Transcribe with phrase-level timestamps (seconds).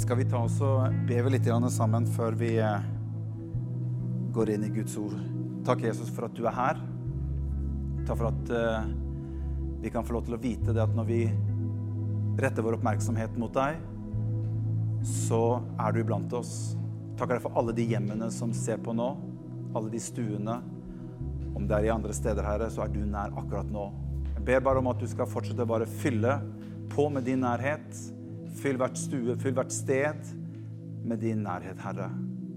[0.00, 2.84] Skal vi ta oss og be litt sammen før vi eh,
[4.32, 5.12] går inn i Guds ord?
[5.66, 6.78] Takk, Jesus, for at du er her.
[8.08, 8.86] Takk for at uh,
[9.82, 11.18] vi kan få lov til å vite det at når vi
[12.40, 13.76] retter vår oppmerksomhet mot deg,
[15.04, 16.54] så er du iblant oss.
[17.20, 19.10] Takker deg for alle de hjemmene som ser på nå,
[19.76, 20.54] alle de stuene.
[21.52, 23.90] Om det er i andre steder, Herre, så er du nær akkurat nå.
[24.38, 26.38] Jeg ber bare om at du skal fortsette å bare fylle
[26.88, 28.00] på med din nærhet
[28.60, 30.34] Fyll hvert stue, fyll hvert sted
[31.08, 32.10] med din nærhet, Herre.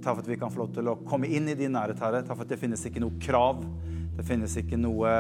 [0.04, 2.20] Takk for at vi kan få lov til å komme inn i din nærhet, Herre.
[2.26, 3.62] Takk for at det finnes ikke noe krav.
[4.18, 5.14] Det finnes ikke noe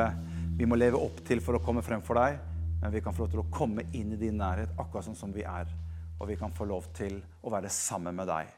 [0.57, 2.35] vi må leve opp til for å komme frem for deg.
[2.81, 5.31] Men vi kan få lov til å komme inn i din nærhet akkurat sånn som
[5.31, 5.71] vi er.
[6.19, 8.51] Og vi kan få lov til å være sammen med deg.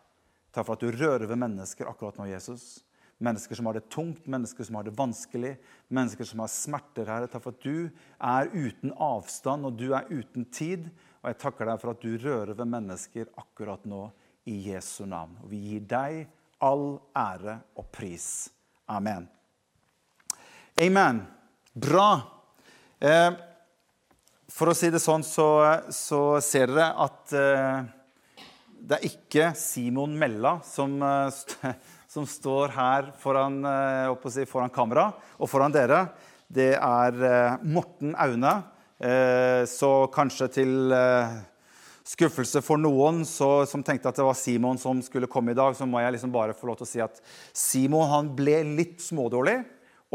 [0.49, 2.79] Takk for at du rører ved mennesker akkurat nå, Jesus.
[3.21, 5.53] Mennesker som har det tungt, mennesker som har det vanskelig,
[5.93, 7.29] mennesker som har smerter, Herre.
[7.31, 7.85] Takk for at du
[8.17, 10.89] er uten avstand, og du er uten tid.
[11.25, 14.03] Og jeg takker deg for at du rører ved mennesker akkurat nå
[14.45, 15.31] i Jesu navn.
[15.41, 16.19] Og vi gir deg
[16.61, 18.27] all ære og pris.
[18.93, 19.25] Amen.
[20.77, 21.23] Amen.
[21.73, 22.11] Bra.
[23.01, 23.31] Eh,
[24.53, 25.47] for å si det sånn, så,
[25.89, 27.89] så ser dere at eh,
[28.85, 31.73] det er ikke Simon Mella som, eh,
[32.13, 35.09] som står her foran, eh, si, foran kamera
[35.41, 36.05] og foran dere.
[36.45, 38.55] Det er eh, Morten Aune
[39.67, 41.35] så kanskje til eh,
[42.05, 45.75] skuffelse for noen så, som tenkte at det var Simon som skulle komme i dag,
[45.75, 47.19] så må jeg liksom bare få lov til å si at
[47.51, 49.63] Simon han ble litt smådårlig.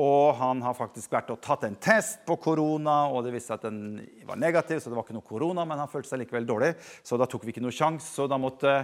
[0.01, 3.59] Og han har faktisk vært og tatt en test på korona, og det viste seg
[3.59, 4.79] at den var negativ.
[4.81, 6.71] Så det var ikke noe korona, men han følte seg likevel dårlig.
[7.05, 8.07] Så da tok vi ikke noe sjanse.
[8.15, 8.79] Så da måtte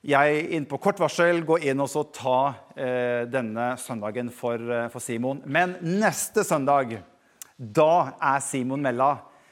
[0.00, 2.38] jeg inn på kort varsel gå inn og ta
[2.72, 5.44] eh, denne søndagen for, eh, for Simon.
[5.44, 6.96] Men neste søndag
[7.60, 9.10] da er Simon Mella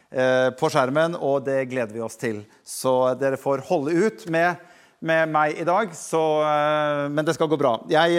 [0.08, 2.40] eh, på skjermen, og det gleder vi oss til.
[2.64, 4.62] Så dere får holde ut med,
[5.04, 7.74] med meg i dag, så, eh, men det skal gå bra.
[7.92, 8.16] Jeg,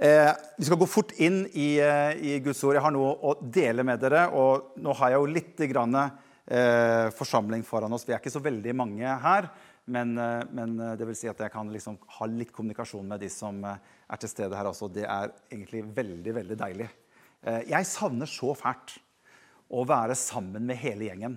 [0.00, 2.78] eh, vi skal gå fort inn i, eh, i, Guds ord.
[2.78, 4.30] Jeg har noe å dele med dere.
[4.32, 8.06] Og nå har jeg jo litt grann, eh, forsamling foran oss.
[8.08, 9.50] Vi er ikke så veldig mange her.
[9.88, 13.28] Men, eh, men det vil si at jeg kan liksom ha litt kommunikasjon med de
[13.28, 14.88] som er til stede her også.
[14.92, 16.88] Det er egentlig veldig, veldig deilig.
[17.46, 18.96] Eh, jeg savner så fælt
[19.68, 21.36] å være sammen med hele gjengen.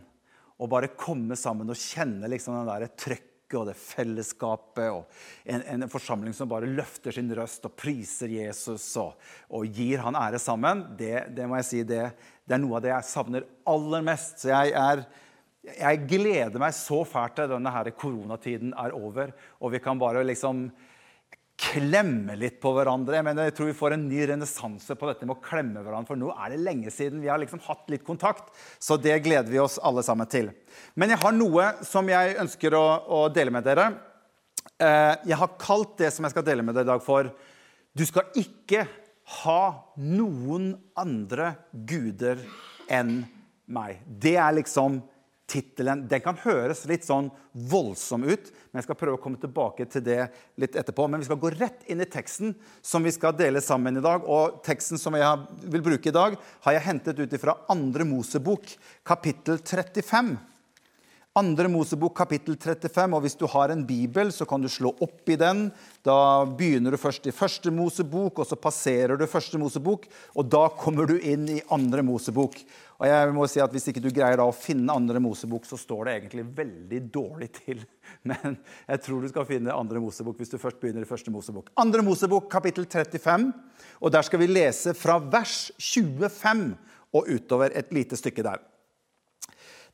[0.62, 4.94] Og bare komme sammen og kjenne liksom den der trøkket og det fellesskapet.
[4.94, 5.10] og
[5.44, 9.18] en, en, forsamling som bare løfter sin røst og priser Jesus og,
[9.52, 10.86] og gir han ære sammen.
[10.98, 12.06] Det, det må jeg si, det,
[12.46, 14.40] det, er noe av det jeg savner aller mest.
[14.44, 15.04] Så jeg, er,
[15.74, 20.24] jeg gleder meg så fælt til denne her koronatiden er over, og vi kan bare
[20.24, 20.70] liksom
[21.62, 23.22] klemme litt på hverandre.
[23.26, 26.10] Men jeg tror vi får en ny renessanse på dette med å klemme hverandre.
[26.10, 28.50] For nå er det lenge siden vi har liksom hatt litt kontakt.
[28.82, 30.52] Så det gleder vi oss alle sammen til.
[30.96, 33.92] Men jeg har noe som jeg ønsker å, å dele med dere.
[34.82, 37.32] Eh, jeg har kalt det som jeg skal dele med dere i dag, for
[37.92, 38.86] Du skal ikke
[39.44, 39.62] ha
[40.00, 42.40] noen andre guder
[42.88, 43.18] enn
[43.68, 44.00] meg.
[44.08, 45.02] Det er liksom
[45.52, 49.88] tittelen den kan høres litt sånn voldsom ut, men jeg skal prøve å komme tilbake
[49.92, 50.20] til det
[50.62, 51.08] litt etterpå.
[51.12, 52.54] Men vi skal gå rett inn i teksten
[52.86, 54.24] som vi skal dele sammen i dag.
[54.24, 58.72] Og teksten som jeg vil bruke i dag, har jeg hentet ut fra Andre Mosebok,
[59.08, 60.38] kapittel 35.
[61.40, 65.30] Andre Mosebok kapittel 35, og Hvis du har en bibel, så kan du slå opp
[65.32, 65.70] i den.
[66.04, 70.10] Da begynner du først i første Mosebok, og så passerer du første Mosebok.
[70.36, 72.60] Og da kommer du inn i andre Mosebok.
[73.00, 76.04] Og jeg må si at Hvis ikke du greier å finne andre Mosebok, så står
[76.04, 77.80] det egentlig veldig dårlig til.
[78.28, 78.60] Men
[78.92, 81.72] jeg tror du skal finne andre Mosebok hvis du først begynner i første Mosebok.
[81.80, 83.54] Andre Mosebok kapittel 35,
[84.04, 86.74] og der skal vi lese fra vers 25
[87.16, 88.60] og utover et lite stykke der.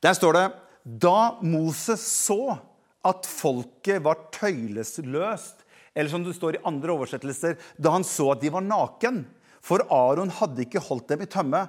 [0.02, 0.48] Der står det
[0.84, 2.58] da Moses så
[3.06, 8.42] at folket var tøylesløst, eller som det står i andre oversettelser, da han så at
[8.42, 9.24] de var naken,
[9.64, 11.64] for Aron hadde ikke holdt dem i tømme,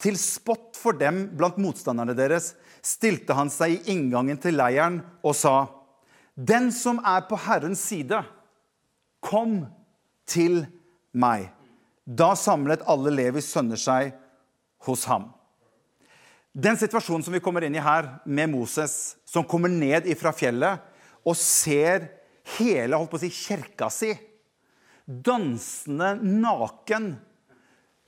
[0.00, 2.54] til spott for dem blant motstanderne deres,
[2.84, 5.56] stilte han seg i inngangen til leiren og sa,
[6.34, 8.24] Den som er på Herrens side,
[9.22, 9.62] kom
[10.26, 10.64] til
[11.14, 11.46] meg.
[12.04, 14.12] Da samlet alle Levis sønner seg
[14.84, 15.30] hos ham.
[16.54, 20.82] Den situasjonen som vi kommer inn i her, med Moses, som kommer ned fra fjellet
[21.26, 22.06] og ser
[22.56, 24.12] hele holdt på å si, kirka si
[25.04, 27.14] dansende naken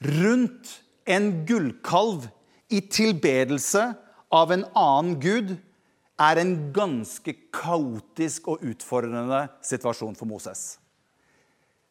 [0.00, 0.70] rundt
[1.04, 2.28] en gullkalv
[2.72, 3.82] i tilbedelse
[4.32, 5.54] av en annen gud,
[6.16, 10.78] er en ganske kaotisk og utfordrende situasjon for Moses.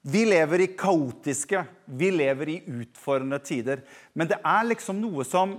[0.05, 3.83] Vi lever i kaotiske, vi lever i utfordrende tider.
[4.13, 5.55] Men det er liksom noe som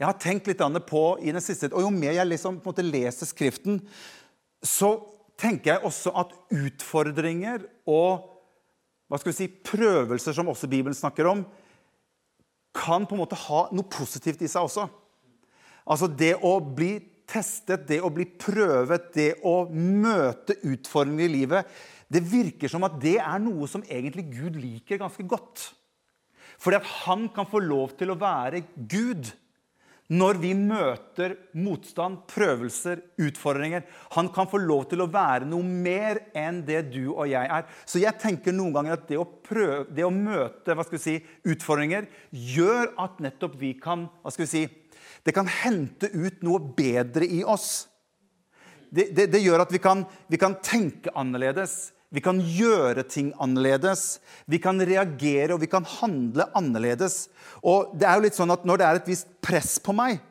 [0.00, 2.74] jeg har tenkt litt på i den siste, og Jo mer jeg liksom, på en
[2.74, 3.80] måte leser Skriften,
[4.64, 4.96] så
[5.38, 8.30] tenker jeg også at utfordringer og
[9.08, 11.44] hva skal vi si, prøvelser, som også Bibelen snakker om,
[12.74, 14.88] kan på en måte ha noe positivt i seg også.
[15.84, 16.96] Altså det å bli
[17.28, 21.76] testet, det å bli prøvet, det å møte utfordringer i livet,
[22.10, 25.68] det virker som at det er noe som egentlig Gud liker ganske godt.
[26.60, 29.30] Fordi at han kan få lov til å være Gud
[30.12, 33.86] når vi møter motstand, prøvelser, utfordringer.
[34.12, 37.64] Han kan få lov til å være noe mer enn det du og jeg er.
[37.88, 41.16] Så jeg tenker noen ganger at det å, prøve, det å møte si,
[41.48, 44.68] utfordringer gjør at nettopp vi kan vi si,
[45.24, 47.88] Det kan hente ut noe bedre i oss.
[48.92, 51.94] Det, det, det gjør at vi kan, vi kan tenke annerledes.
[52.14, 54.20] Vi kan gjøre ting annerledes.
[54.46, 57.24] Vi kan reagere og vi kan handle annerledes.
[57.66, 60.22] Og det er jo litt sånn at Når det er et visst press på meg,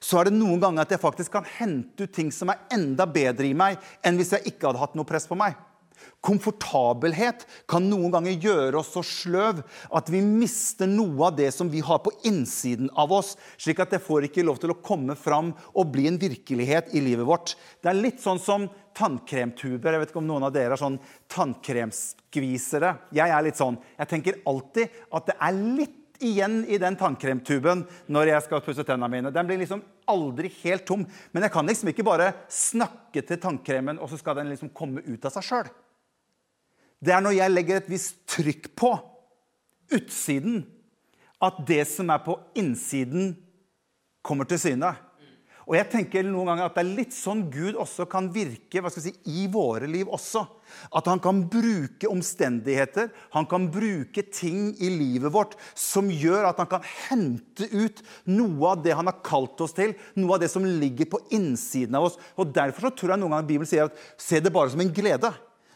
[0.00, 3.04] så er det noen ganger at jeg faktisk kan hente ut ting som er enda
[3.10, 5.58] bedre i meg enn hvis jeg ikke hadde hatt noe press på meg.
[6.22, 11.70] Komfortabelhet kan noen ganger gjøre oss så sløv at vi mister noe av det som
[11.72, 15.16] vi har på innsiden av oss, slik at det får ikke lov til å komme
[15.18, 17.56] fram og bli en virkelighet i livet vårt.
[17.82, 19.94] Det er litt sånn som tannkremtuber.
[19.96, 21.00] Jeg vet ikke om noen av dere er sånn
[21.32, 22.94] tannkremskvisere.
[23.16, 23.80] Jeg er litt sånn.
[23.98, 28.84] Jeg tenker alltid at det er litt igjen i den tannkremtuben når jeg skal pusse
[28.86, 29.32] tennene mine.
[29.34, 31.04] Den blir liksom aldri helt tom.
[31.32, 35.02] Men jeg kan liksom ikke bare snakke til tannkremen, og så skal den liksom komme
[35.06, 35.72] ut av seg sjøl.
[37.02, 38.92] Det er når jeg legger et visst trykk på
[39.92, 40.62] utsiden,
[41.42, 43.32] at det som er på innsiden,
[44.22, 44.92] kommer til syne.
[45.66, 48.90] Og jeg tenker noen ganger at det er litt sånn Gud også kan virke hva
[48.90, 50.42] skal jeg si, i våre liv også.
[50.94, 56.62] At han kan bruke omstendigheter, han kan bruke ting i livet vårt som gjør at
[56.62, 60.50] han kan hente ut noe av det han har kalt oss til, noe av det
[60.50, 62.18] som ligger på innsiden av oss.
[62.38, 64.94] Og Derfor så tror jeg noen ganger Bibelen sier at se det bare som en
[64.94, 65.30] glede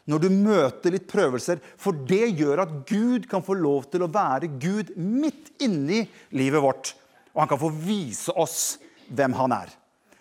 [0.06, 1.60] når du møter litt prøvelser.
[1.80, 6.04] For det gjør at Gud kan få lov til å være Gud midt inni
[6.36, 6.92] livet vårt.
[7.34, 8.76] Og han kan få vise oss
[9.12, 9.72] hvem han er.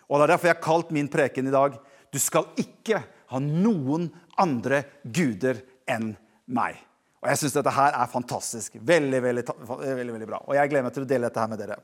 [0.10, 1.78] Og Det er derfor jeg har kalt min preken i dag
[2.14, 3.00] Du skal ikke
[3.32, 6.14] ha noen andre guder enn
[6.46, 6.78] meg.
[7.24, 8.78] Og Jeg syns dette her er fantastisk.
[8.78, 10.40] Veldig, veldig, veldig, veldig bra.
[10.46, 11.80] Og jeg gleder meg til å dele dette her med dere.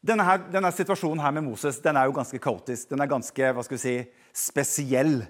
[0.00, 2.88] Denne, her, denne, situasjonen her med Moses den er jo ganske kaotisk.
[2.90, 3.94] Den er ganske hva skal vi si,
[4.34, 5.20] spesiell.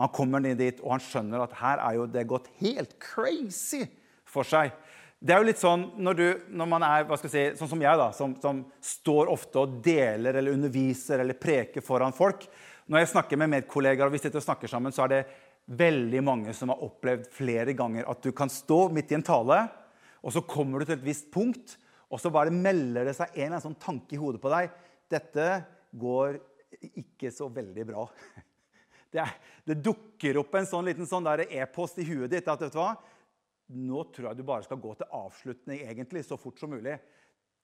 [0.00, 3.82] Han kommer ned dit, og han skjønner at her er jo det gått helt crazy
[4.28, 4.72] for seg.
[5.20, 7.72] Det er jo litt sånn når, du, når man er hva skal jeg si, sånn
[7.74, 12.46] som jeg, da, som, som, står ofte og deler eller underviser eller preker foran folk.
[12.88, 15.20] Når jeg snakker med medkollegaer, og vi sitter og snakker sammen, så er det
[15.76, 19.60] veldig mange som har opplevd flere ganger at du kan stå midt i en tale,
[20.24, 21.76] og så kommer du til et visst punkt,
[22.10, 24.72] og så bare melder det seg en eller annen sånn tanke i hodet på deg.
[25.12, 25.50] Dette
[26.00, 26.40] går
[26.88, 28.08] ikke så veldig bra.
[29.10, 29.26] Det,
[29.66, 32.92] det dukker opp en sånn liten sånn e-post i huet ditt at vet du hva?
[33.70, 36.96] Nå tror jeg du bare skal gå til avslutning egentlig, så fort som mulig.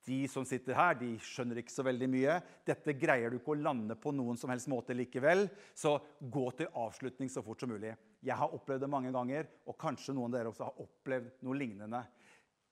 [0.06, 2.37] De som sitter her, de skjønner ikke så veldig mye.
[2.66, 5.48] Dette greier du ikke å lande på noen som helst måte likevel.
[5.75, 7.90] Så gå til avslutning så fort som mulig.
[8.22, 11.58] Jeg har opplevd det mange ganger, og kanskje noen av dere også har opplevd noe
[11.58, 12.04] lignende.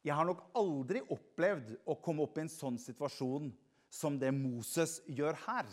[0.07, 3.51] Jeg har nok aldri opplevd å komme opp i en sånn situasjon
[3.91, 5.67] som det Moses gjør her.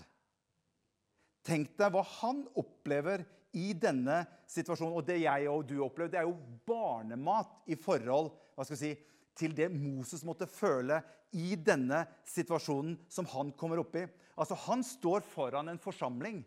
[1.45, 3.23] Tenk deg hva han opplever
[3.57, 4.97] i denne situasjonen.
[4.99, 8.93] Og det jeg og du opplever, det er jo barnemat i forhold hva skal si,
[9.38, 11.00] til det Moses måtte føle
[11.39, 14.05] i denne situasjonen som han kommer opp i.
[14.36, 16.41] Altså, Han står foran en forsamling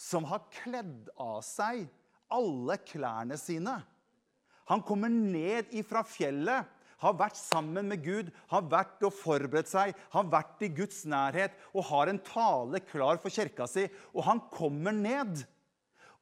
[0.00, 1.84] som har kledd av seg
[2.34, 3.76] alle klærne sine.
[4.70, 6.70] Han kommer ned ifra fjellet
[7.04, 11.56] har vært sammen med Gud, har vært og forberedt seg, har vært i Guds nærhet
[11.74, 13.86] og har en tale klar for kirka si.
[14.16, 15.44] Og han kommer ned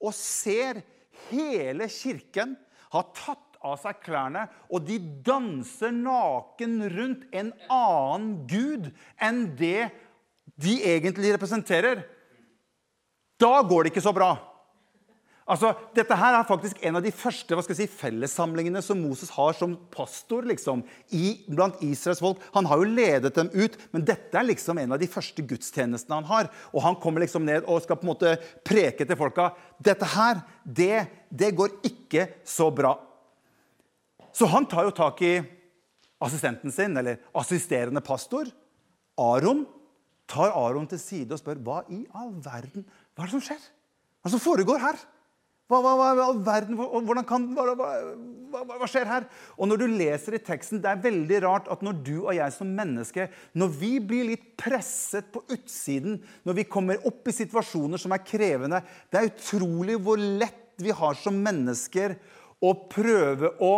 [0.03, 0.83] og ser
[1.31, 2.57] hele kirken
[2.93, 8.91] ha tatt av seg klærne, og de danser naken rundt en annen gud
[9.23, 9.93] enn det
[10.59, 12.03] de egentlig representerer.
[13.41, 14.35] Da går det ikke så bra.
[15.53, 19.01] Altså, Dette her er faktisk en av de første hva skal jeg si, fellessamlingene som
[19.03, 20.81] Moses har som pastor liksom,
[21.13, 22.41] i, blant Israels folk.
[22.55, 26.23] Han har jo ledet dem ut, men dette er liksom en av de første gudstjenestene
[26.23, 26.49] han har.
[26.73, 29.51] Og han kommer liksom ned og skal på en måte preke til folka.
[29.77, 32.97] Dette her, det, det går ikke så bra.
[34.33, 35.37] Så han tar jo tak i
[36.23, 38.49] assistenten sin, eller assisterende pastor,
[39.21, 39.67] Aron.
[40.33, 43.59] Tar Aron til side og spør hva i all verden hva er det som skjer?
[43.61, 45.01] Hva er det som foregår her?
[45.73, 46.77] Hva, hva, hva, verden,
[47.25, 49.25] kan, hva, skjer her?
[49.57, 52.53] Og når du leser i teksten, Det er veldig rart at når du og jeg
[52.53, 58.01] som menneske når vi blir litt presset på utsiden, når vi kommer opp i situasjoner
[58.01, 62.19] som er krevende Det er utrolig hvor lett vi har som mennesker
[62.63, 63.73] å prøve å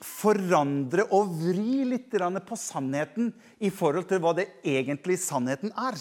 [0.00, 5.98] forandre og vri litt på sannheten i forhold til hva det egentlig sannheten er.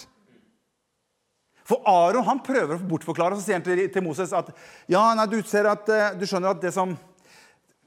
[1.70, 4.50] For Aron han prøver å bortforklare og så sier han til, Moses at
[4.90, 6.96] ja, nei, du, at, eh, du skjønner at det som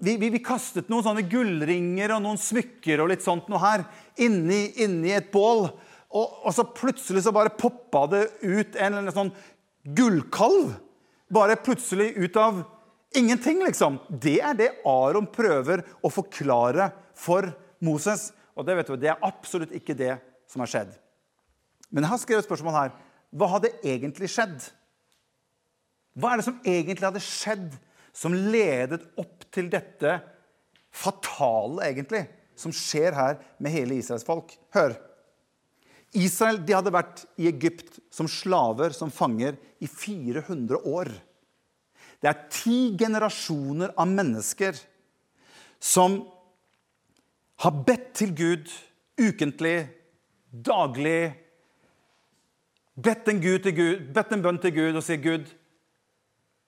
[0.02, 3.84] vi, vi, vi, kastet noen sånne gullringer og noen smykker og litt sånt noe her
[4.22, 5.68] inni, inni et bål.
[6.12, 9.30] Og, og, så plutselig så bare poppa det ut en, en sånn
[9.96, 10.74] gullkalv.
[11.32, 12.64] Bare plutselig ut av
[13.16, 14.00] ingenting, liksom.
[14.10, 18.30] Det er det Aron prøver å forklare for Moses.
[18.58, 20.16] Og det, vet du, det er absolutt ikke det
[20.50, 20.92] som har skjedd.
[21.92, 22.92] Men jeg har skrevet et spørsmål her.
[23.32, 24.60] Hva hadde egentlig skjedd?
[26.18, 27.70] Hva er det som egentlig hadde skjedd,
[28.12, 30.18] som ledet opp til dette
[30.92, 32.26] fatale, egentlig,
[32.58, 34.52] som skjer her med hele Israels folk?
[34.76, 34.98] Hør.
[36.12, 41.08] Israel de hadde vært i Egypt som slaver, som fanger, i 400 år.
[42.22, 44.76] Det er ti generasjoner av mennesker
[45.82, 46.20] som
[47.64, 48.70] har bedt til Gud
[49.18, 49.88] ukentlig,
[50.52, 51.32] daglig,
[52.94, 53.68] bedt en, Gud
[54.14, 55.46] bedt en bønn til Gud og sier, 'Gud,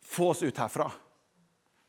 [0.04, 0.92] få oss ut herfra.'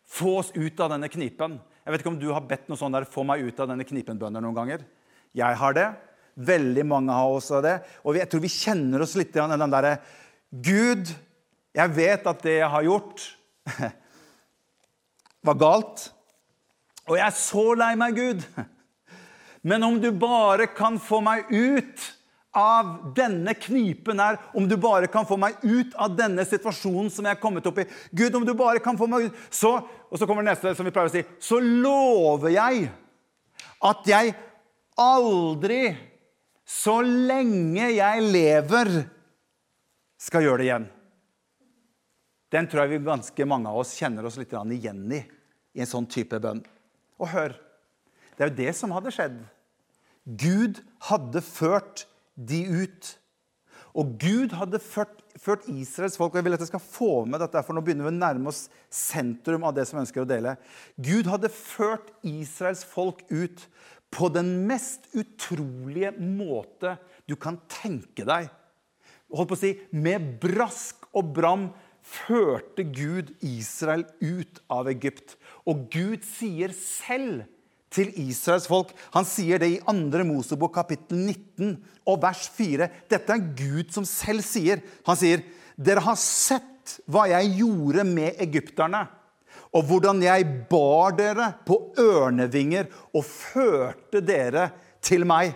[0.06, 1.58] Få oss ut av denne knipen.
[1.82, 3.84] Jeg vet ikke om du har bedt noe sånt der, 'få meg ut av denne
[3.84, 4.86] knipen'-bønner noen ganger.
[5.34, 5.96] Jeg har det.
[6.36, 7.84] Veldig mange har også det.
[8.04, 10.00] Og jeg tror vi kjenner oss litt i den derre
[10.52, 11.10] Gud,
[11.76, 13.38] jeg vet at det jeg har gjort,
[15.48, 16.14] var galt.
[17.08, 18.46] Og jeg er så lei meg, Gud.
[19.64, 22.15] Men om du bare kan få meg ut
[22.56, 27.28] av denne knipen her, om du bare kan få meg ut av denne situasjonen som
[27.28, 27.88] jeg er kommet opp i.
[28.16, 30.86] Gud, om du bare kan få meg ut, så Og så kommer det neste, som
[30.86, 31.24] vi pleier å si.
[31.44, 32.86] Så lover jeg
[33.84, 34.32] at jeg
[35.02, 35.96] aldri,
[36.64, 38.92] så lenge jeg lever,
[40.16, 40.86] skal gjøre det igjen.
[42.54, 45.20] Den tror jeg vi ganske mange av oss kjenner oss litt igjen i,
[45.76, 46.64] i en sånn type bønn.
[47.20, 47.58] Og hør,
[48.38, 49.42] det er jo det som hadde skjedd.
[50.26, 53.12] Gud hadde ført de ut.
[53.96, 57.40] Og Gud hadde ført, ført, Israels folk og jeg vil at jeg skal få med
[57.40, 60.30] dette, for nå begynner vi å nærme oss sentrum av det som jeg ønsker å
[60.30, 60.58] dele.
[61.00, 63.64] Gud hadde ført Israels folk ut
[64.16, 68.52] på den mest utrolige måte du kan tenke deg.
[69.32, 71.70] Holdt på å si, Med brask og bram
[72.06, 75.38] førte Gud Israel ut av Egypt.
[75.66, 77.48] Og Gud sier selv
[77.96, 78.92] til Israels folk.
[79.16, 80.24] Han sier det i 2.
[80.28, 81.76] Mosebok kapittel 19
[82.06, 82.90] og vers 4.
[83.12, 84.84] Dette er Gud som selv sier.
[85.08, 85.44] Han sier,
[85.76, 89.08] 'Dere har sett hva jeg gjorde med egypterne.'
[89.76, 94.70] 'Og hvordan jeg bar dere på ørnevinger og førte dere
[95.02, 95.56] til meg.'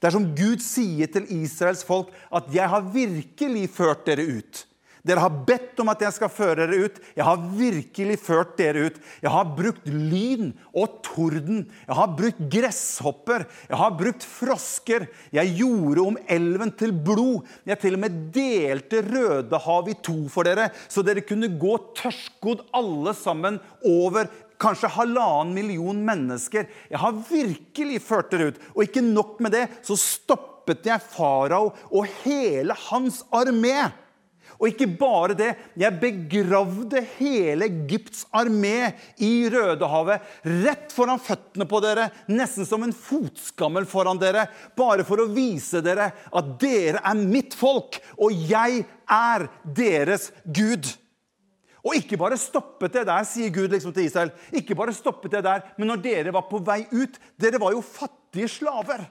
[0.00, 4.64] Det er som Gud sier til Israels folk at 'jeg har virkelig ført dere ut'.
[5.04, 7.00] Dere har bedt om at jeg skal føre dere ut.
[7.12, 8.94] Jeg har virkelig ført dere ut.
[9.20, 11.66] Jeg har brukt lyn og torden.
[11.84, 13.44] Jeg har brukt gresshopper.
[13.68, 15.04] Jeg har brukt frosker.
[15.36, 17.44] Jeg gjorde om elven til blod.
[17.68, 22.64] Jeg til og med delte Rødehavet i to for dere, så dere kunne gå tørskodd
[22.72, 24.30] alle sammen over
[24.62, 26.64] kanskje halvannen million mennesker.
[26.88, 28.62] Jeg har virkelig ført dere ut.
[28.72, 33.90] Og ikke nok med det, så stoppet jeg farao og hele hans armé.
[34.64, 35.50] Og ikke bare det.
[35.76, 40.24] Jeg begravde hele Egypts armé i Rødehavet.
[40.64, 44.46] Rett foran føttene på dere, nesten som en fotskammel foran dere.
[44.72, 49.44] Bare for å vise dere at dere er mitt folk, og jeg er
[49.76, 50.88] deres Gud.
[51.84, 54.32] Og ikke bare stoppet det der, sier Gud liksom til Israel.
[54.56, 57.84] Ikke bare stoppet det der, Men når dere var på vei ut Dere var jo
[57.84, 59.04] fattige slaver.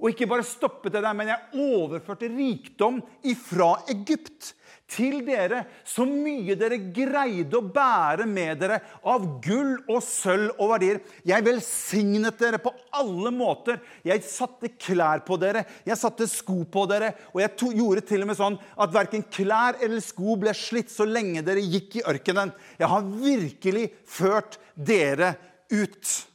[0.00, 4.54] Og ikke bare stoppet det der, men jeg overførte rikdom ifra Egypt
[4.90, 10.72] til dere så mye dere greide å bære med dere av gull og sølv og
[10.72, 11.00] verdier.
[11.26, 13.80] Jeg velsignet dere på alle måter.
[14.06, 18.24] Jeg satte klær på dere, jeg satte sko på dere, og jeg to, gjorde til
[18.24, 22.06] og med sånn at verken klær eller sko ble slitt så lenge dere gikk i
[22.10, 22.54] ørkenen.
[22.80, 25.36] Jeg har virkelig ført dere
[25.70, 26.29] ut.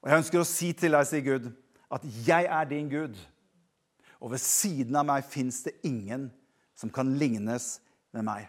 [0.00, 1.50] Og jeg ønsker å si til deg, sier Gud,
[1.92, 3.18] at jeg er din Gud.
[4.20, 6.28] Og ved siden av meg fins det ingen
[6.76, 7.78] som kan lignes
[8.14, 8.48] med meg.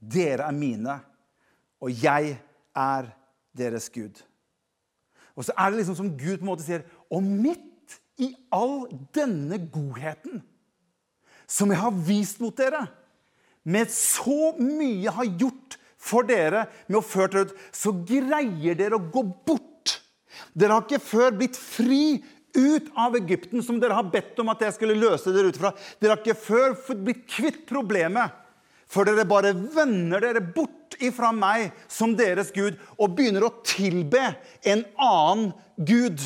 [0.00, 0.96] Dere er mine,
[1.80, 2.34] og jeg
[2.76, 3.10] er
[3.56, 4.18] deres Gud.
[5.36, 8.88] Og så er det liksom som Gud på en måte sier Og midt i all
[9.14, 10.42] denne godheten
[11.50, 12.84] som jeg har vist mot dere,
[13.66, 18.78] med så mye jeg har gjort for dere med å føre dere ut, så greier
[18.78, 19.69] dere å gå bort.
[20.54, 22.20] Dere har ikke før blitt fri
[22.56, 25.72] ut av Egypten, som dere har bedt om at jeg skulle løse dere ut fra.
[26.00, 28.34] Dere har ikke før blitt kvitt problemet,
[28.90, 34.22] for dere bare vender dere bort ifra meg som deres Gud og begynner å tilbe
[34.66, 36.18] en annen Gud.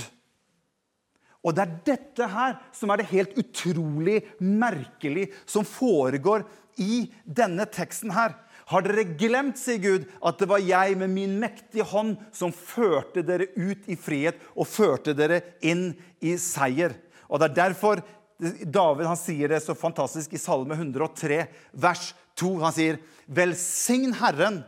[1.44, 6.46] Og det er dette her som er det helt utrolig merkelig som foregår
[6.80, 8.32] i denne teksten her.
[8.70, 13.24] Har dere glemt, sier Gud, at det var jeg med min mektige hånd som førte
[13.26, 15.90] dere ut i frihet og førte dere inn
[16.24, 16.96] i seier?
[17.28, 18.02] Og Det er derfor
[18.38, 22.50] David han sier det så fantastisk i Salme 103, vers 2.
[22.64, 24.64] Han sier, 'Velsign Herren,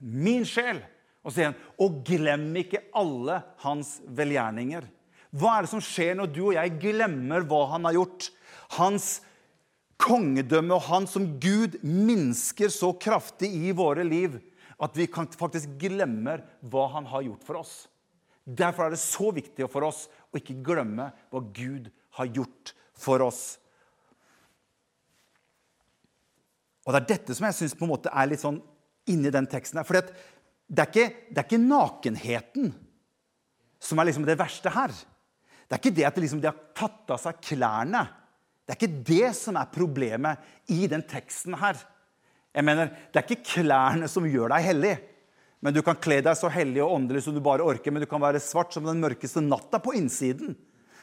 [0.00, 0.82] min sjel'.
[1.24, 4.86] Og sier han, 'Og glem ikke alle hans velgjerninger'.
[5.32, 8.30] Hva er det som skjer når du og jeg glemmer hva han har gjort?
[8.76, 9.20] Hans
[10.00, 14.38] kongedømme og han som Gud minsker så kraftig i våre liv
[14.82, 17.74] at vi faktisk glemmer hva han har gjort for oss.
[18.44, 21.88] Derfor er det så viktig for oss å ikke glemme hva Gud
[22.20, 23.56] har gjort for oss.
[26.86, 28.60] Og Det er dette som jeg syns er litt sånn
[29.10, 29.78] inni den teksten.
[29.78, 30.14] her, For det,
[30.68, 32.74] det er ikke nakenheten
[33.80, 34.92] som er liksom det verste her.
[35.66, 38.06] Det er ikke det at liksom de har tatt av seg klærne.
[38.66, 41.78] Det er ikke det som er problemet i den teksten her.
[42.50, 44.96] Jeg mener, Det er ikke klærne som gjør deg hellig.
[45.62, 48.06] Men Du kan kle deg så hellig og åndelig som du bare orker, men du
[48.06, 50.56] kan være svart som den mørkeste natta på innsiden.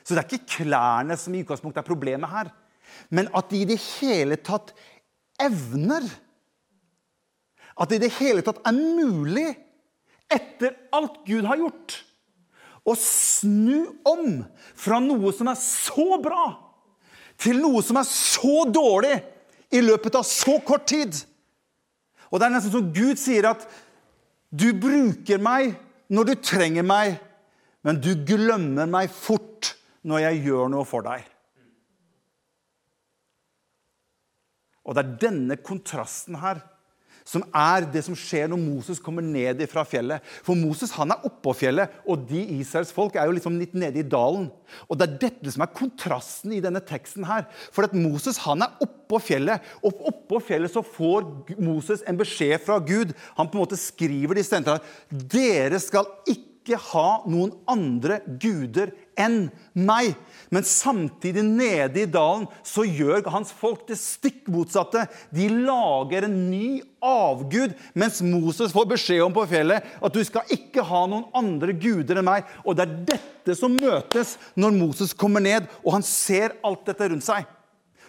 [0.03, 2.51] Så det er ikke klærne som i utgangspunktet er problemet her.
[3.09, 4.73] Men at de i det hele tatt
[5.41, 6.03] evner
[7.73, 9.47] At det i det hele tatt er mulig,
[10.29, 11.95] etter alt Gud har gjort,
[12.85, 14.43] å snu om
[14.77, 16.43] fra noe som er så bra,
[17.41, 19.15] til noe som er så dårlig
[19.73, 21.15] i løpet av så kort tid.
[22.29, 23.65] Og det er nesten som Gud sier at
[24.53, 25.75] du bruker meg
[26.13, 27.17] når du trenger meg,
[27.83, 29.73] men du glemmer meg fort
[30.05, 31.23] når jeg gjør noe for deg.
[34.83, 36.59] Og det er denne kontrasten her
[37.27, 40.23] som er det som skjer når Moses kommer ned fra fjellet.
[40.45, 44.01] For Moses han er oppå fjellet, og de Israels folk er jo liksom litt nede
[44.01, 44.49] i dalen.
[44.89, 47.23] Og Det er dette som er kontrasten i denne teksten.
[47.23, 47.45] her.
[47.71, 51.27] For at Moses han er oppå fjellet, og oppå fjellet så får
[51.59, 53.13] Moses en beskjed fra Gud.
[53.37, 59.47] Han på en måte skriver de stendene dere skal ikke ha noen andre guder enn
[59.73, 60.13] meg.
[60.53, 65.05] Men samtidig, nede i dalen, så gjør hans folk det stikk motsatte.
[65.33, 70.49] De lager en ny avgud, mens Moses får beskjed om på fjellet at du skal
[70.53, 72.49] ikke ha noen andre guder enn meg.
[72.63, 77.09] Og det er dette som møtes når Moses kommer ned, og han ser alt dette
[77.09, 77.47] rundt seg.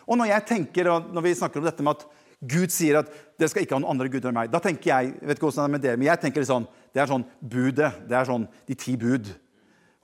[0.04, 2.08] Og når jeg tenker, når vi snakker om dette med at
[2.44, 5.14] Gud sier at dere skal ikke ha noen andre guder enn meg, da tenker jeg
[5.22, 7.24] vet ikke hvordan det er med dere, men jeg tenker litt sånn, det er sånn
[7.40, 7.90] budet.
[8.08, 9.30] Det er sånn de ti bud.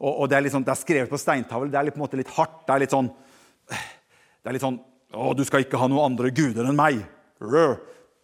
[0.01, 1.71] Og, og det, er liksom, det, er skrevet på steintavle.
[1.73, 2.63] Det er litt, på en måte litt hardt.
[2.67, 3.11] Det er litt sånn
[3.71, 4.81] Det er litt sånn
[5.13, 7.03] Å, du skal ikke ha noen andre guder enn meg.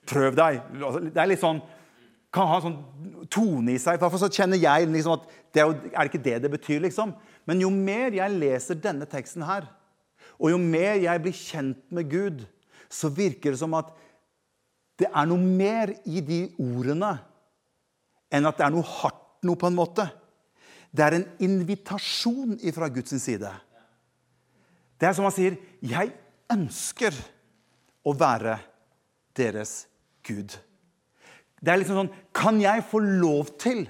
[0.06, 0.60] Prøv deg.
[0.80, 1.60] Altså, det er litt sånn
[2.34, 4.00] Kan ha en sånn tone i seg.
[4.02, 7.14] For så kjenner jeg liksom at det er, er det ikke det det betyr, liksom?
[7.48, 9.68] Men jo mer jeg leser denne teksten her,
[10.36, 12.42] og jo mer jeg blir kjent med Gud,
[12.92, 13.88] så virker det som at
[15.00, 17.14] det er noe mer i de ordene
[18.32, 20.06] enn at det er noe hardt noe, på en måte.
[20.96, 23.50] Det er en invitasjon fra Guds side.
[24.96, 26.12] Det er som han sier, 'Jeg
[26.52, 27.12] ønsker
[28.04, 28.58] å være
[29.36, 29.86] deres
[30.24, 30.56] Gud'.
[31.60, 33.88] Det er liksom sånn Kan jeg få lov til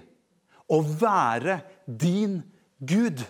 [0.68, 2.42] å være din
[2.80, 3.24] Gud?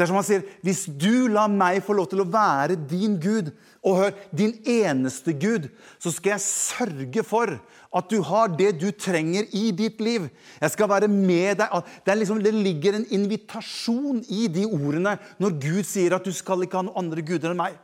[0.00, 3.18] Det er som han sier, Hvis du lar meg få lov til å være din
[3.20, 3.50] Gud,
[3.84, 5.66] og hør, din eneste Gud,
[6.00, 7.52] så skal jeg sørge for
[7.92, 10.30] at du har det du trenger i ditt liv.
[10.56, 11.92] Jeg skal være med deg.
[12.06, 16.64] Det, liksom, det, ligger en invitasjon i de ordene når Gud sier at du skal
[16.64, 17.76] ikke ha noen andre guder enn meg.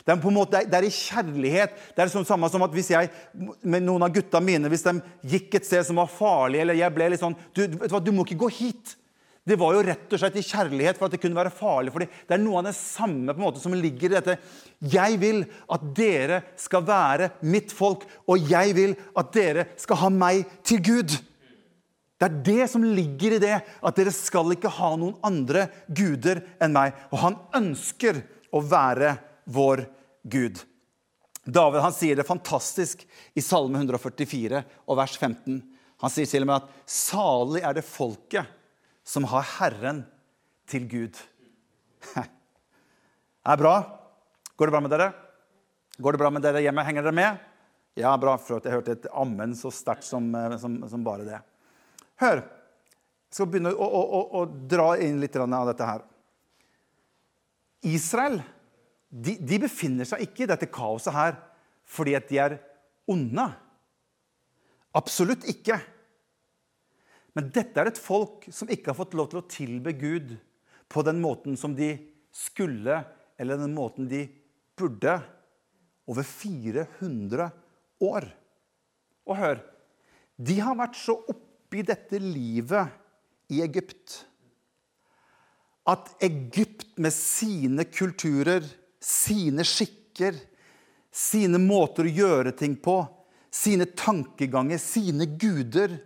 [0.00, 1.76] Det er, på en måte, det er i kjærlighet.
[1.92, 3.10] Det er sånn samme som at hvis jeg
[3.60, 4.96] med noen av gutta mine hvis de
[5.28, 8.00] gikk et sted som var farlig, eller jeg ble litt sånn du, vet du, hva,
[8.00, 8.96] du må ikke gå hit.
[9.48, 12.04] Det var jo rett og slett i kjærlighet for at det kunne være farlig for
[12.04, 12.10] dem.
[12.28, 14.36] Det er noe av det samme på en måte som ligger i dette.
[14.92, 15.40] Jeg vil
[15.72, 20.84] at dere skal være mitt folk, og jeg vil at dere skal ha meg til
[20.84, 21.16] Gud.
[22.20, 26.42] Det er det som ligger i det, at dere skal ikke ha noen andre guder
[26.60, 26.92] enn meg.
[27.08, 28.20] Og han ønsker
[28.52, 29.14] å være
[29.48, 29.86] vår
[30.28, 30.60] Gud.
[31.48, 35.62] David han sier det fantastisk i Salme 144 og vers 15.
[36.04, 38.59] Han sier til og med at 'salig er det folket'
[39.06, 40.04] som har Herren
[40.70, 41.18] til Gud.
[43.40, 43.74] Det er bra.
[44.60, 45.06] Går det bra med dere?
[45.96, 46.82] Går det bra med dere hjemme?
[46.84, 47.38] Henger dere med?
[47.98, 48.36] Ja, bra.
[48.36, 51.40] for Jeg hørte et ammen så sterkt som, eh, som, som, bare det.
[52.20, 52.42] Hør.
[52.44, 56.04] Jeg skal begynne å, å, å, å dra inn litt av dette her.
[57.88, 58.40] Israel
[59.08, 61.38] de, de, befinner seg ikke i dette kaoset her
[61.90, 62.58] fordi at de er
[63.10, 63.46] onde.
[64.94, 65.80] Absolutt ikke.
[67.36, 70.34] Men dette er et folk som ikke har fått lov til å tilbe Gud
[70.90, 71.92] på den måten som de
[72.34, 73.02] skulle,
[73.38, 74.24] eller den måten de
[74.78, 75.20] burde,
[76.10, 77.50] over 400
[78.02, 78.24] år.
[79.28, 79.60] Og hør
[80.40, 82.88] De har vært så oppi dette livet
[83.52, 84.24] i Egypt
[85.90, 88.64] at Egypt med sine kulturer,
[89.00, 90.36] sine skikker,
[91.10, 93.00] sine måter å gjøre ting på,
[93.50, 95.96] sine tankeganger, sine guder,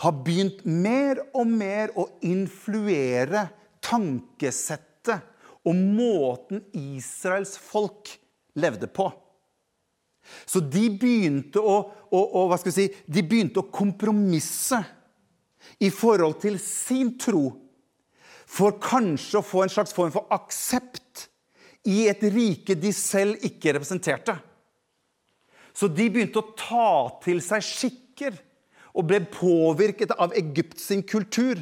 [0.00, 3.48] har begynt mer og mer å influere
[3.84, 5.26] tankesettet
[5.68, 8.08] og måten Israels folk
[8.60, 9.10] levde på.
[10.46, 11.76] Så de begynte å,
[12.10, 14.78] å, å, hva skal vi si, de begynte å kompromisse
[15.80, 17.48] i forhold til sin tro
[18.50, 21.26] for kanskje å få en slags form for aksept
[21.88, 24.36] i et rike de selv ikke representerte.
[25.72, 26.92] Så de begynte å ta
[27.24, 28.36] til seg skikker
[28.94, 31.60] og ble påvirket av Egypt sin kultur.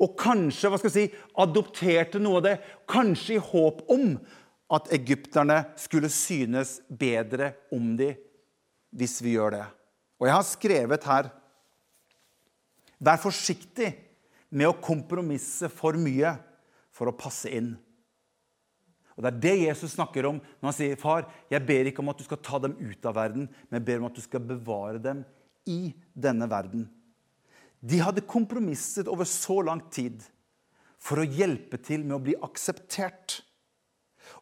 [0.00, 2.54] Og kanskje hva skal jeg si, adopterte noe av det,
[2.88, 4.14] kanskje i håp om
[4.70, 8.14] at egypterne skulle synes bedre om de
[8.96, 9.66] hvis vi gjør det.
[10.20, 11.36] Og jeg har skrevet her
[13.00, 13.94] Vær forsiktig
[14.52, 16.34] med å kompromisse for mye
[16.92, 17.70] for å passe inn.
[19.16, 22.10] Og Det er det Jesus snakker om når han sier, 'Far, jeg ber ikke om
[22.12, 24.40] at du skal ta dem ut av verden, men jeg ber om at du skal
[24.40, 25.24] bevare dem
[25.70, 25.80] i
[26.14, 26.88] denne verden.'
[27.80, 30.20] De hadde kompromisset over så lang tid
[31.00, 33.38] for å hjelpe til med å bli akseptert.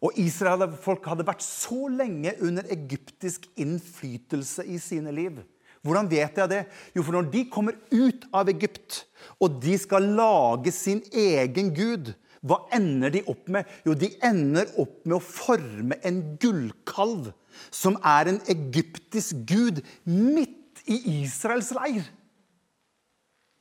[0.02, 5.38] Og Israel folk hadde vært så lenge under egyptisk innflytelse i sine liv
[5.86, 6.62] hvordan vet jeg det?
[6.96, 9.04] Jo, for når de kommer ut av Egypt,
[9.40, 12.12] og de skal lage sin egen gud,
[12.42, 13.66] hva ender de opp med?
[13.86, 17.30] Jo, de ender opp med å forme en gullkalv,
[17.74, 20.57] som er en egyptisk gud, midt
[20.90, 22.06] i Israels leir.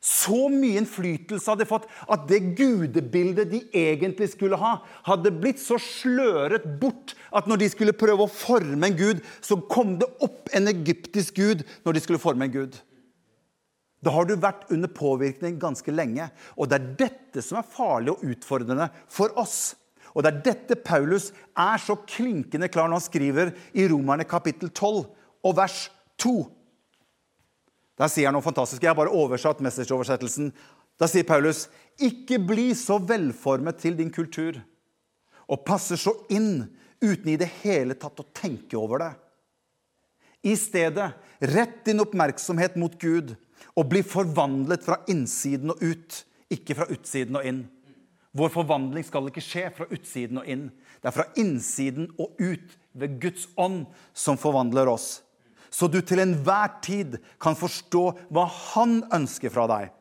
[0.07, 5.59] Så mye innflytelse hadde de fått at det gudebildet de egentlig skulle ha, hadde blitt
[5.59, 10.07] så sløret bort at når de skulle prøve å forme en gud, så kom det
[10.23, 12.77] opp en egyptisk gud når de skulle forme en gud.
[14.05, 16.29] Da har du vært under påvirkning ganske lenge.
[16.55, 19.73] Og det er dette som er farlig og utfordrende for oss.
[20.13, 24.69] Og det er dette Paulus er så klinkende klar når han skriver i Romerne kapittel
[24.69, 25.03] 12
[25.45, 25.87] og vers
[26.21, 26.37] 2.
[27.97, 28.83] Der sier han noe fantastisk.
[28.83, 30.51] Jeg har bare oversatt message-oversettelsen.
[30.97, 31.65] Da sier Paulus.:
[31.97, 34.59] Ikke bli så velformet til din kultur
[35.47, 36.67] og passer så inn
[36.99, 39.13] uten i det hele tatt å tenke over det.
[40.43, 41.07] I stedet,
[41.39, 43.33] rett din oppmerksomhet mot Gud
[43.77, 46.19] og bli forvandlet fra innsiden og ut,
[46.53, 47.63] ikke fra utsiden og inn.
[48.37, 50.67] Vår forvandling skal ikke skje fra utsiden og inn.
[51.01, 55.21] Det er fra innsiden og ut ved Guds ånd som forvandler oss
[55.77, 59.91] så du til enhver tid kan forstå hva han ønsker fra deg.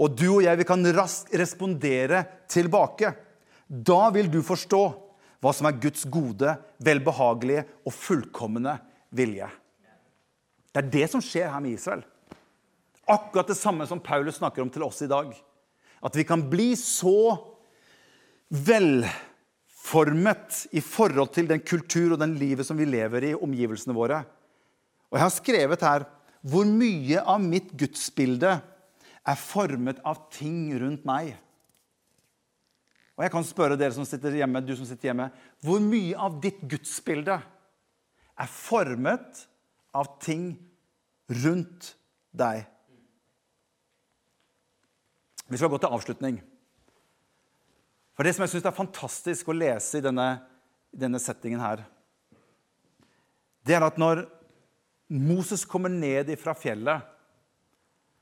[0.00, 3.12] Og du og jeg vi kan raskt respondere tilbake.
[3.68, 4.82] Da vil du forstå
[5.40, 8.78] hva som er Guds gode, velbehagelige og fullkomne
[9.16, 9.48] vilje.
[10.70, 12.02] Det er det som skjer her med Israel.
[13.10, 15.34] Akkurat det samme som Paulus snakker om til oss i dag.
[16.00, 17.36] At vi kan bli så
[18.48, 24.22] velformet i forhold til den kultur og den livet som vi lever i, omgivelsene våre,
[25.10, 26.06] og jeg har skrevet her
[26.40, 28.54] hvor mye av mitt gudsbilde
[29.28, 31.34] er formet av ting rundt meg.
[33.18, 35.28] Og jeg kan spørre dere som sitter hjemme, du som sitter hjemme,
[35.60, 37.36] hvor mye av ditt gudsbilde
[38.40, 39.42] er formet
[39.92, 40.54] av ting
[41.42, 41.92] rundt
[42.32, 42.64] deg?
[45.50, 46.40] Vi skal gå til avslutning.
[48.16, 50.28] For Det som jeg syns er fantastisk å lese i denne,
[50.92, 51.82] denne settingen her,
[53.66, 54.24] det er at når
[55.10, 57.02] Moses kommer ned fra fjellet,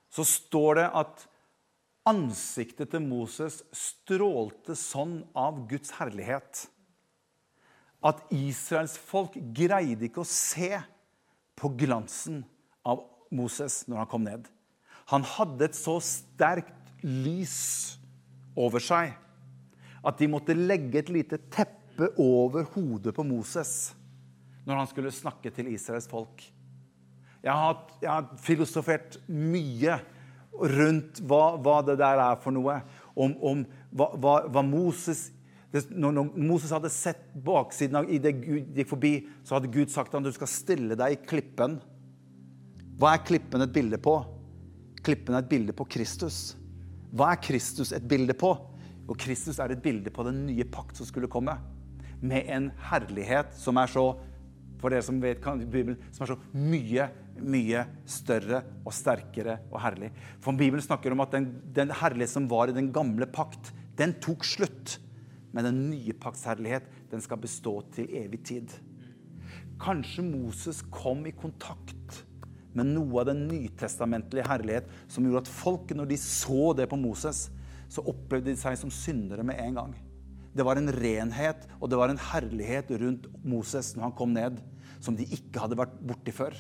[0.09, 1.27] så står det at
[2.09, 6.65] ansiktet til Moses strålte sånn av Guds herlighet
[8.07, 10.71] at Israels folk greide ikke å se
[11.59, 12.45] på glansen
[12.87, 13.03] av
[13.35, 14.47] Moses når han kom ned.
[15.11, 17.99] Han hadde et så sterkt lys
[18.59, 19.15] over seg
[20.07, 23.91] at de måtte legge et lite teppe over hodet på Moses
[24.69, 26.45] når han skulle snakke til Israels folk.
[27.49, 29.97] Jeg har, jeg har filosofert mye
[30.59, 32.81] rundt hva, hva, det der er for noe.
[33.19, 33.63] Om, om
[33.97, 34.13] hva,
[34.47, 35.29] hva, Moses
[35.73, 39.13] Når Moses hadde sett baksiden av i det Gud gikk forbi,
[39.45, 41.77] så hadde Gud sagt at du skal stille deg i klippen.
[42.99, 44.15] Hva er klippen et bilde på?
[45.05, 46.57] Klippen er et bilde på Kristus.
[47.13, 48.55] Hva er Kristus et bilde på?
[49.09, 51.55] Og Kristus er et bilde på den nye pakt som skulle komme.
[52.21, 54.11] Med en herlighet som er så
[54.79, 57.09] for dere som vet Bibelen, som er så mye,
[57.43, 60.13] mye større og sterkere og herlig.
[60.45, 64.15] For Bibelen snakker om at den, den herlighet som var i den gamle pakt, den
[64.23, 64.99] tok slutt.
[65.53, 68.75] Men den nye pakts herlighet, den skal bestå til evig tid.
[69.81, 72.25] Kanskje Moses kom i kontakt
[72.77, 76.99] med noe av den nytestamentlige herlighet som gjorde at folket, når de så det på
[77.01, 77.49] Moses,
[77.89, 79.97] så opplevde de seg som syndere med en gang.
[80.59, 84.59] Det var en renhet og det var en herlighet rundt Moses når han kom ned,
[84.99, 86.57] som de ikke hadde vært borti før.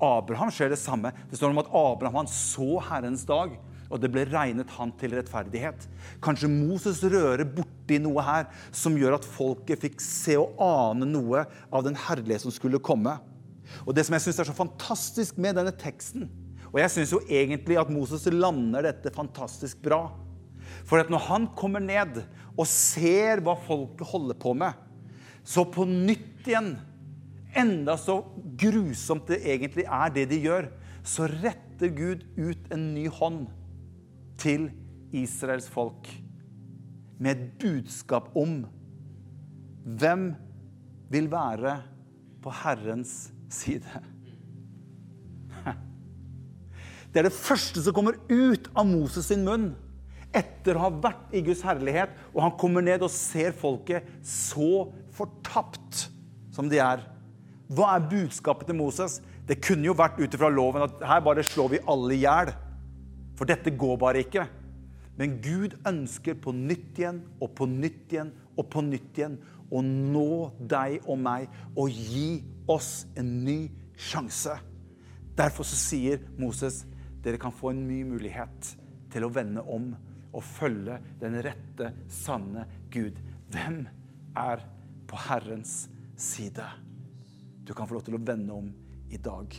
[0.00, 1.10] Abraham skjer det samme.
[1.28, 3.56] Det står om at Abraham han så Herrens dag,
[3.90, 5.88] og det ble regnet han til rettferdighet.
[6.22, 11.42] Kanskje Moses rører borti noe her som gjør at folket fikk se og ane noe
[11.68, 13.18] av den herlighet som skulle komme.
[13.84, 16.24] Og Det som jeg syns er så fantastisk med denne teksten
[16.72, 20.08] Og jeg syns jo egentlig at Moses lander dette fantastisk bra.
[20.86, 22.22] For at når han kommer ned
[22.56, 24.72] og ser hva folket holder på med,
[25.44, 26.74] så på nytt igjen
[27.50, 28.20] Enda så
[28.54, 30.68] grusomt det egentlig er, det de gjør,
[31.02, 33.48] så retter Gud ut en ny hånd
[34.38, 34.68] til
[35.16, 36.06] Israels folk
[37.20, 38.62] med et budskap om
[39.82, 40.30] hvem
[41.10, 41.74] vil være
[42.40, 44.00] på Herrens side.
[47.10, 49.72] Det er det første som kommer ut av Moses sin munn
[50.36, 54.86] etter å ha vært i Guds herlighet, og han kommer ned og ser folket så
[55.16, 56.06] fortapt
[56.54, 57.02] som de er.
[57.70, 59.18] Hva er budskapet til Moses?
[59.46, 62.52] Det kunne jo vært ut ifra loven at her bare slår vi alle i hjel.
[63.38, 64.46] For dette går bare ikke.
[65.18, 69.38] Men Gud ønsker på nytt igjen og på nytt igjen og på nytt igjen
[69.70, 72.40] å nå deg og meg og gi
[72.70, 73.58] oss en ny
[74.00, 74.54] sjanse.
[75.38, 76.84] Derfor så sier Moses
[77.24, 78.72] dere kan få en ny mulighet
[79.12, 79.90] til å vende om
[80.30, 83.18] og følge den rette, sanne Gud.
[83.50, 83.82] Hvem
[84.38, 84.62] er
[85.10, 86.68] på Herrens side?
[87.66, 88.70] Du kan få lov til å vende om
[89.10, 89.52] i dag.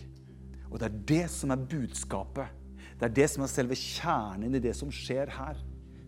[0.71, 2.57] Og det er det som er budskapet
[3.01, 5.57] det er det som er selve kjernen i det som skjer her.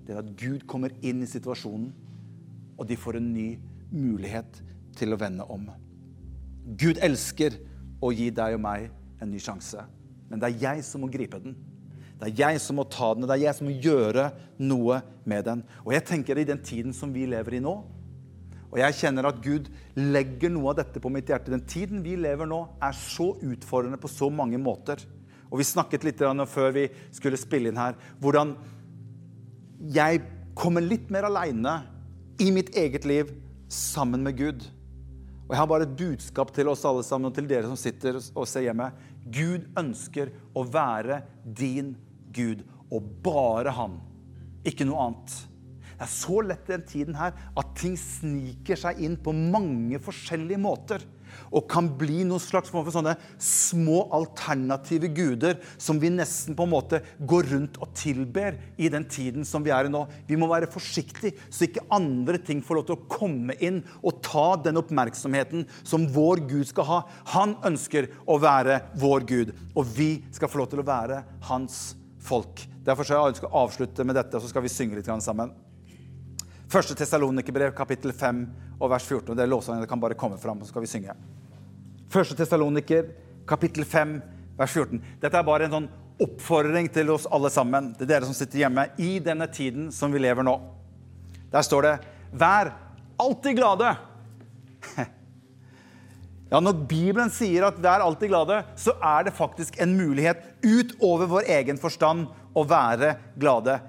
[0.06, 1.88] Det er at Gud kommer inn i situasjonen,
[2.78, 3.48] og de får en ny
[3.90, 4.60] mulighet
[4.94, 5.66] til å vende om.
[6.78, 7.58] Gud elsker
[7.98, 9.88] å gi deg og meg en ny sjanse,
[10.30, 11.58] men det er jeg som må gripe den.
[12.24, 14.30] Det er jeg som må ta den, det er jeg som må gjøre
[14.64, 15.64] noe med den.
[15.84, 17.74] Og jeg tenker i den tiden som vi lever i nå,
[18.74, 19.68] og jeg kjenner at Gud
[20.00, 21.52] legger noe av dette på mitt hjerte.
[21.54, 25.04] Den tiden vi lever nå, er så utfordrende på så mange måter.
[25.52, 28.56] Og vi snakket litt før vi skulle spille inn her, hvordan
[29.94, 30.24] jeg
[30.58, 31.76] kommer litt mer aleine
[32.42, 33.30] i mitt eget liv
[33.70, 34.66] sammen med Gud.
[35.44, 38.18] Og jeg har bare et budskap til oss alle sammen og til dere som sitter
[38.18, 38.90] og ser hjemme.
[39.30, 41.94] Gud ønsker å være din
[42.36, 43.98] Gud, og bare han.
[44.68, 45.40] Ikke noe annet.
[45.94, 50.02] Det er så lett i den tiden her at ting sniker seg inn på mange
[50.04, 51.04] forskjellige måter
[51.54, 56.74] og kan bli noen slags for sånne små alternative guder som vi nesten på en
[56.74, 60.04] måte går rundt og tilber i den tiden som vi er i nå.
[60.28, 64.22] Vi må være forsiktige så ikke andre ting får lov til å komme inn og
[64.26, 67.02] ta den oppmerksomheten som vår Gud skal ha.
[67.36, 71.94] Han ønsker å være vår Gud, og vi skal få lov til å være hans
[72.24, 72.64] folk.
[72.84, 75.54] Derfor skal jeg ønske å avslutte med dette, og så skal vi synge litt sammen.
[76.74, 78.44] Første Tessalonikerbrev, kapittel 5
[78.80, 79.36] og vers 14.
[79.36, 81.16] Det er lovsangen, det kan bare komme fram, så skal vi synge.
[82.14, 83.12] Første Tessaloniker,
[83.50, 84.16] kapittel 5,
[84.58, 85.02] vers 14.
[85.22, 85.92] Dette er bare en sånn
[86.24, 90.22] oppfordring til oss alle sammen, er dere som sitter hjemme, i denne tiden som vi
[90.24, 90.56] lever nå.
[91.54, 91.96] Der står det
[92.34, 92.74] 'Vær
[93.20, 93.96] alltid glade'.
[96.54, 101.26] Ja, Når Bibelen sier at 'vær alltid glade', så er det faktisk en mulighet utover
[101.26, 103.80] vår egen forstand å være glade.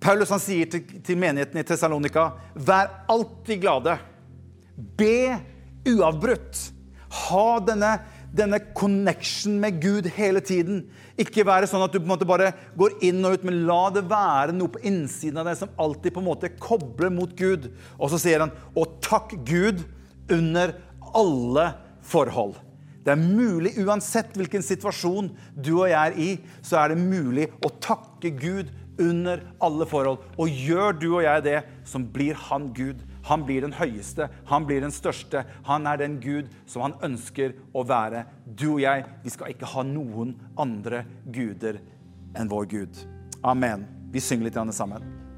[0.00, 3.98] Paulus han sier til, til menigheten i Tessalonika, vær alltid glade.
[4.98, 5.38] Be
[5.86, 6.72] uavbrutt.
[7.08, 8.00] Ha denne,
[8.34, 10.88] denne connection med Gud hele tiden.
[11.16, 13.90] Ikke være sånn at du på en måte bare går inn og ut, men la
[13.94, 17.70] det være noe på innsiden av deg som alltid på en måte kobler mot Gud.
[17.94, 19.84] Og så sier han, og takk Gud
[20.32, 20.74] under
[21.14, 21.70] alle
[22.12, 22.60] forhold.
[23.02, 26.30] Det er mulig, uansett hvilken situasjon du og jeg er i,
[26.62, 28.70] så er det mulig å takke Gud
[29.02, 30.22] under alle forhold.
[30.38, 31.56] Og gjør du og jeg det,
[31.88, 33.02] som blir han Gud.
[33.26, 35.44] Han blir den høyeste, han blir den største.
[35.66, 38.24] Han er den Gud som han ønsker å være.
[38.46, 41.82] Du og jeg, vi skal ikke ha noen andre guder
[42.38, 43.04] enn vår Gud.
[43.42, 43.86] Amen.
[44.12, 45.31] Vi synger litt sammen.